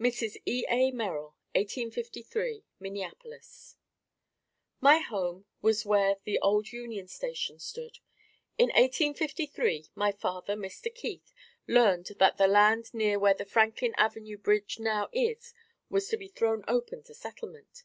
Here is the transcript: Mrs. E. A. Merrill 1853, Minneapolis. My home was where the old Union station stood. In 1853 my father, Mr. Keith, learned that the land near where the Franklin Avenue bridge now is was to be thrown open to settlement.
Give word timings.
Mrs. 0.00 0.38
E. 0.46 0.64
A. 0.70 0.90
Merrill 0.92 1.36
1853, 1.54 2.64
Minneapolis. 2.80 3.76
My 4.80 4.96
home 4.96 5.44
was 5.60 5.84
where 5.84 6.16
the 6.24 6.38
old 6.38 6.72
Union 6.72 7.06
station 7.06 7.58
stood. 7.58 7.98
In 8.56 8.68
1853 8.70 9.88
my 9.94 10.10
father, 10.10 10.54
Mr. 10.56 10.94
Keith, 10.94 11.34
learned 11.66 12.12
that 12.18 12.38
the 12.38 12.48
land 12.48 12.94
near 12.94 13.18
where 13.18 13.34
the 13.34 13.44
Franklin 13.44 13.92
Avenue 13.98 14.38
bridge 14.38 14.78
now 14.80 15.10
is 15.12 15.52
was 15.90 16.08
to 16.08 16.16
be 16.16 16.28
thrown 16.28 16.64
open 16.66 17.02
to 17.02 17.12
settlement. 17.12 17.84